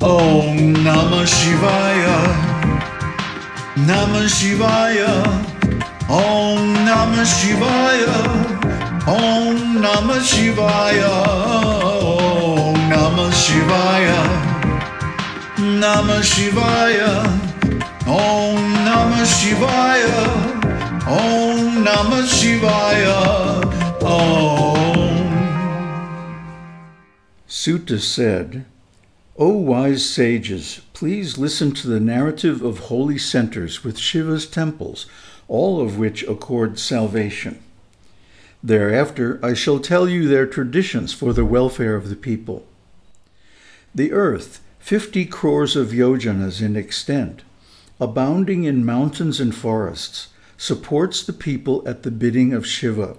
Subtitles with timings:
[0.00, 2.18] Om Namah Shivaya.
[3.88, 5.24] Namah Shivaya.
[6.10, 8.16] Om Namah Shivaya.
[9.08, 11.12] Om Namah Shivaya.
[12.04, 14.20] Om Namah Shivaya.
[15.56, 17.24] Namah Shivaya.
[18.06, 20.20] Om Namah Shivaya.
[21.08, 23.16] Om Namah Shivaya.
[24.04, 24.76] Om.
[27.46, 28.66] Suta said,
[29.38, 35.04] O wise sages, please listen to the narrative of holy centers with Shiva's temples,
[35.46, 37.62] all of which accord salvation.
[38.62, 42.66] Thereafter I shall tell you their traditions for the welfare of the people.
[43.94, 47.42] The earth, fifty crores of yojanas in extent,
[48.00, 53.18] abounding in mountains and forests, supports the people at the bidding of Shiva.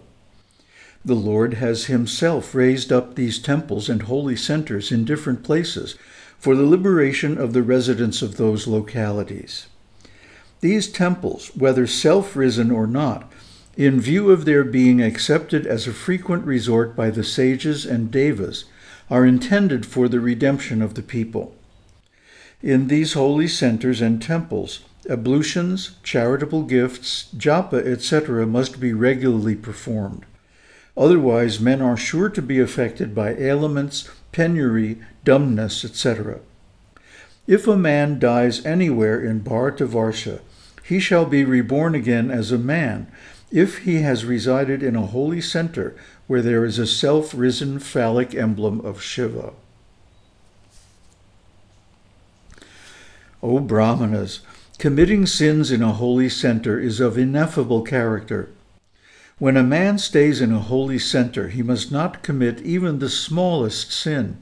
[1.08, 5.96] The Lord has himself raised up these temples and holy centers in different places
[6.38, 9.68] for the liberation of the residents of those localities.
[10.60, 13.32] These temples, whether self risen or not,
[13.78, 18.66] in view of their being accepted as a frequent resort by the sages and devas,
[19.10, 21.56] are intended for the redemption of the people.
[22.62, 30.26] In these holy centers and temples, ablutions, charitable gifts, japa, etc., must be regularly performed.
[30.98, 36.40] Otherwise, men are sure to be affected by ailments, penury, dumbness, etc.
[37.46, 40.40] If a man dies anywhere in Bharatavarsha,
[40.84, 43.08] he shall be reborn again as a man
[43.52, 45.96] if he has resided in a holy center
[46.26, 49.54] where there is a self risen phallic emblem of Shiva.
[53.44, 54.42] O Brahmanas,
[54.80, 58.50] committing sins in a holy center is of ineffable character.
[59.40, 63.92] When a man stays in a holy center, he must not commit even the smallest
[63.92, 64.38] sin.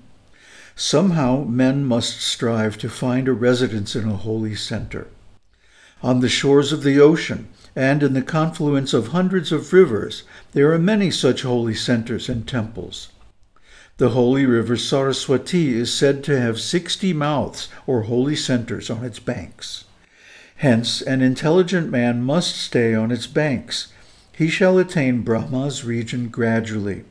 [0.74, 5.08] Somehow men must strive to find a residence in a holy center.
[6.02, 10.72] On the shores of the ocean and in the confluence of hundreds of rivers, there
[10.72, 13.10] are many such holy centers and temples.
[13.98, 19.20] The holy river Saraswati is said to have 60 mouths or holy centers on its
[19.20, 19.84] banks.
[20.58, 23.92] Hence, an intelligent man must stay on its banks.
[24.38, 27.06] He shall attain Brahma's region gradually.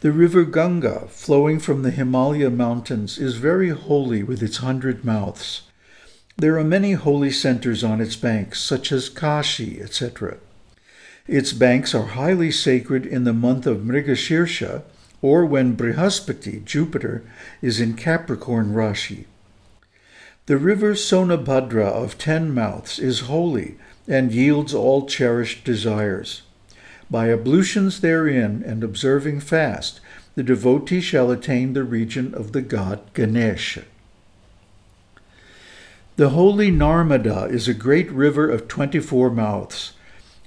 [0.00, 5.62] The river Ganga, flowing from the Himalaya mountains, is very holy with its hundred mouths.
[6.36, 10.38] There are many holy centers on its banks, such as Kashi, etc.
[11.28, 14.82] Its banks are highly sacred in the month of Mrigashirsha,
[15.22, 17.22] or when Brihaspati, Jupiter,
[17.62, 19.26] is in Capricorn Rashi.
[20.46, 23.76] The river Sonabhadra of ten mouths is holy
[24.10, 26.42] and yields all cherished desires.
[27.10, 30.00] By ablutions therein and observing fast,
[30.34, 33.84] the devotee shall attain the region of the god Ganesha.
[36.16, 39.92] The holy Narmada is a great river of twenty four mouths.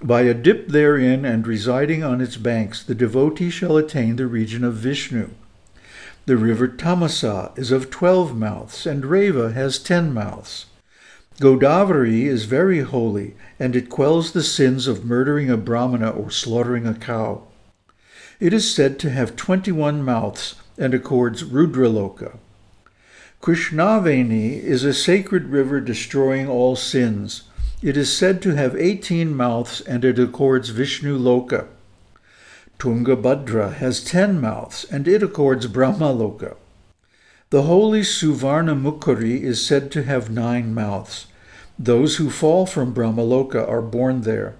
[0.03, 4.63] By a dip therein and residing on its banks, the devotee shall attain the region
[4.63, 5.29] of Vishnu.
[6.25, 10.65] The river Tamasa is of twelve mouths, and Reva has ten mouths.
[11.39, 16.85] Godavari is very holy, and it quells the sins of murdering a brahmana or slaughtering
[16.85, 17.43] a cow.
[18.39, 22.37] It is said to have twenty one mouths and accords Rudraloka.
[23.41, 27.43] Krishnaveni is a sacred river destroying all sins.
[27.81, 31.67] It is said to have eighteen mouths and it accords Vishnu Loka.
[32.79, 36.55] Tungabhadra has ten mouths and it accords Brahma Loka.
[37.53, 41.27] The holy Suvarna Mukhari is said to have nine mouths.
[41.77, 44.55] Those who fall from Brahmaloka are born there.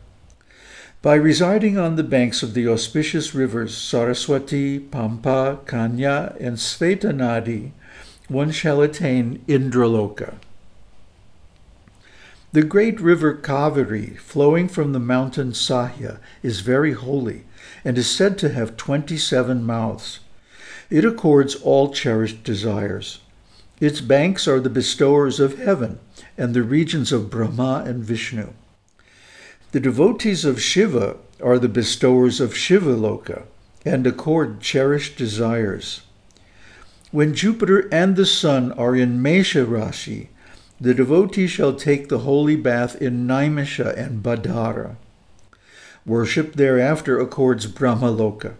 [1.01, 7.71] By residing on the banks of the auspicious rivers Saraswati, Pampa, Kanya, and Svetanadi,
[8.27, 10.35] one shall attain Indraloka.
[12.51, 17.45] The great river Kaveri, flowing from the mountain Sahya, is very holy
[17.83, 20.19] and is said to have 27 mouths.
[20.89, 23.19] It accords all cherished desires.
[23.79, 25.99] Its banks are the bestowers of heaven
[26.37, 28.53] and the regions of Brahma and Vishnu.
[29.71, 33.43] The devotees of Shiva are the bestowers of Shiva Loka
[33.83, 36.01] and accord cherished desires.
[37.11, 40.27] When Jupiter and the sun are in Mesha Rashi,
[40.79, 44.95] the devotee shall take the holy bath in Naimisha and Badara.
[46.05, 48.55] Worship thereafter accords Brahmaloka.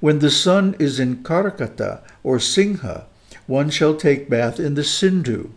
[0.00, 3.04] When the sun is in Karkata or Singha,
[3.46, 5.50] one shall take bath in the Sindhu,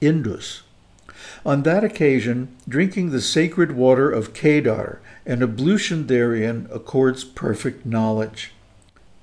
[0.00, 0.62] Indus.
[1.44, 8.52] On that occasion, drinking the sacred water of Kedar and ablution therein accords perfect knowledge.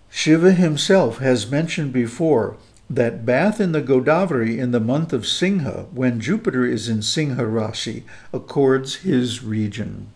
[0.09, 2.57] Shiva himself has mentioned before
[2.89, 7.43] that bath in the Godavari in the month of Singha, when Jupiter is in Singha
[7.43, 10.11] Rashi, accords his region.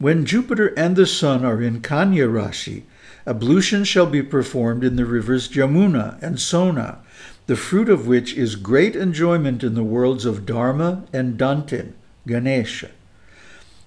[0.00, 2.84] When Jupiter and the Sun are in Kanya Rashi,
[3.26, 7.00] ablution shall be performed in the rivers Jamuna and Sona,
[7.46, 11.92] the fruit of which is great enjoyment in the worlds of Dharma and Dantin,
[12.26, 12.88] Ganesha.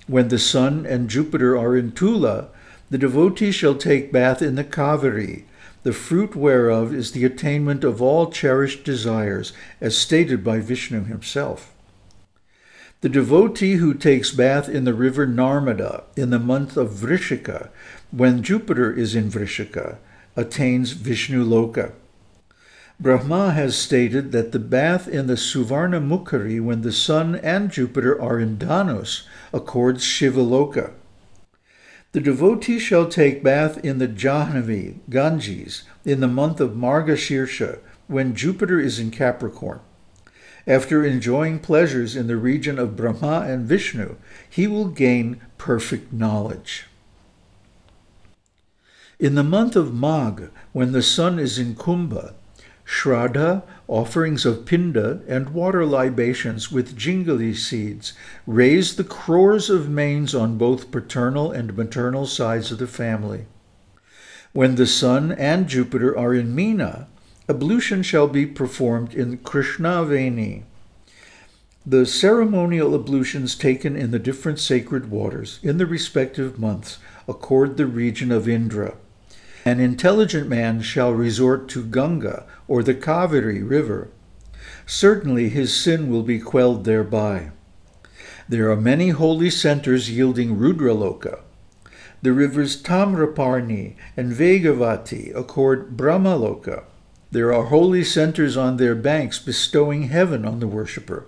[0.06, 2.50] When the Sun and Jupiter are in Tula,
[2.92, 5.45] the devotee shall take bath in the Kaveri,
[5.81, 9.51] the fruit whereof is the attainment of all cherished desires,
[9.81, 11.72] as stated by Vishnu himself.
[13.03, 17.67] The devotee who takes bath in the river Narmada in the month of Vrishika,
[18.11, 19.97] when Jupiter is in Vrishika,
[20.38, 21.91] attains Vishnu Loka.
[23.01, 28.21] Brahma has stated that the bath in the Suvarna Mukhari when the Sun and Jupiter
[28.21, 30.94] are in Dhanus accords Shivaloka.
[32.13, 38.33] The devotee shall take bath in the Jahnavi, Ganges, in the month of Margashirsha, when
[38.33, 39.81] Jupiter is in Capricorn.
[40.65, 44.15] After enjoying pleasures in the region of Brahma and Vishnu,
[44.50, 46.86] he will gain perfect knowledge.
[49.19, 52.33] In the month of Magh, when the sun is in Kumbha,
[52.86, 58.13] Shraddha, offerings of pinda, and water libations with gingelly seeds
[58.45, 63.45] raise the crores of manes on both paternal and maternal sides of the family.
[64.51, 67.07] When the Sun and Jupiter are in Meena,
[67.50, 70.63] ablution shall be performed in Krishna Krishnaveni.
[71.86, 77.86] The ceremonial ablutions taken in the different sacred waters in the respective months accord the
[77.86, 78.95] region of Indra.
[79.66, 84.10] An intelligent man shall resort to Ganga or the Kaveri river.
[84.86, 87.51] Certainly his sin will be quelled thereby.
[88.48, 91.42] There are many holy centers yielding Rudraloka.
[92.22, 96.84] The rivers Tamraparni and Vegavati accord Brahmaloka.
[97.33, 101.25] There are holy centers on their banks bestowing heaven on the worshipper.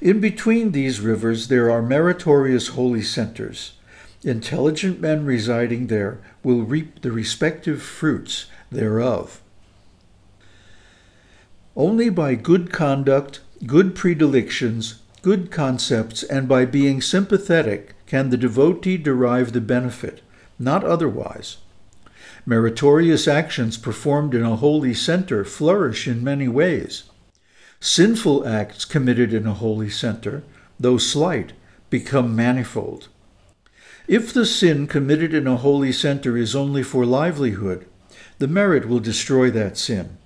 [0.00, 3.74] In between these rivers there are meritorious holy centers.
[4.24, 9.40] Intelligent men residing there will reap the respective fruits thereof.
[11.76, 18.96] Only by good conduct, good predilections, good concepts, and by being sympathetic can the devotee
[18.96, 20.20] derive the benefit,
[20.58, 21.58] not otherwise.
[22.44, 27.04] Meritorious actions performed in a holy center flourish in many ways.
[27.78, 30.42] Sinful acts committed in a holy center,
[30.78, 31.52] though slight,
[31.88, 33.08] become manifold.
[34.08, 37.86] If the sin committed in a holy center is only for livelihood,
[38.38, 40.18] the merit will destroy that sin.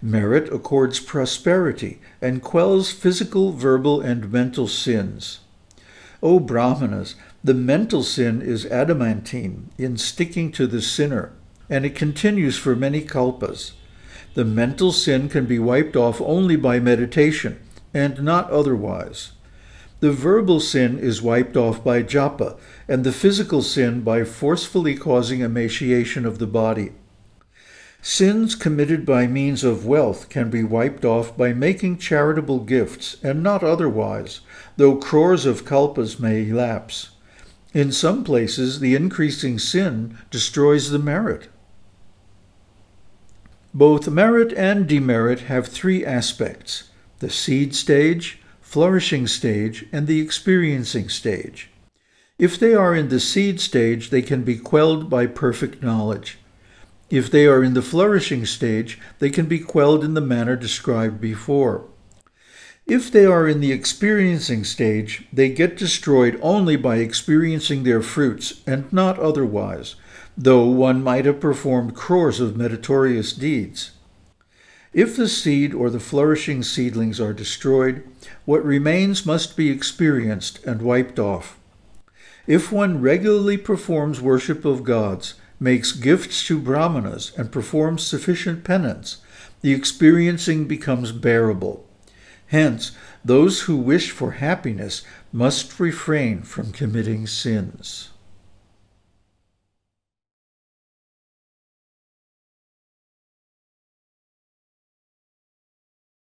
[0.00, 5.40] Merit accords prosperity and quells physical, verbal, and mental sins.
[6.22, 7.14] O Brahmanas,
[7.44, 11.30] the mental sin is adamantine in sticking to the sinner,
[11.68, 13.72] and it continues for many kalpas.
[14.32, 17.60] The mental sin can be wiped off only by meditation,
[17.92, 19.32] and not otherwise.
[20.00, 22.56] The verbal sin is wiped off by japa,
[22.88, 26.92] and the physical sin by forcefully causing emaciation of the body.
[28.00, 33.42] Sins committed by means of wealth can be wiped off by making charitable gifts, and
[33.42, 34.40] not otherwise,
[34.78, 37.10] though crores of kalpas may elapse.
[37.74, 41.48] In some places, the increasing sin destroys the merit.
[43.74, 51.08] Both merit and demerit have three aspects the seed stage, flourishing stage, and the experiencing
[51.08, 51.70] stage.
[52.38, 56.38] If they are in the seed stage, they can be quelled by perfect knowledge.
[57.10, 61.20] If they are in the flourishing stage, they can be quelled in the manner described
[61.20, 61.86] before.
[62.86, 68.60] If they are in the experiencing stage, they get destroyed only by experiencing their fruits
[68.66, 69.94] and not otherwise,
[70.36, 73.92] though one might have performed crores of meritorious deeds.
[74.92, 78.04] If the seed or the flourishing seedlings are destroyed,
[78.44, 81.58] what remains must be experienced and wiped off.
[82.46, 89.22] If one regularly performs worship of gods, makes gifts to brahmanas, and performs sufficient penance,
[89.62, 91.88] the experiencing becomes bearable.
[92.48, 92.92] Hence,
[93.24, 98.10] those who wish for happiness must refrain from committing sins.